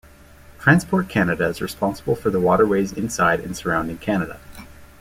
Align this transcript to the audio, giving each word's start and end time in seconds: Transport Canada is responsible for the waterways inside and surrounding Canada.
Transport 0.57 1.09
Canada 1.09 1.45
is 1.45 1.61
responsible 1.61 2.15
for 2.15 2.31
the 2.31 2.39
waterways 2.39 2.91
inside 2.91 3.39
and 3.39 3.55
surrounding 3.55 3.99
Canada. 3.99 4.39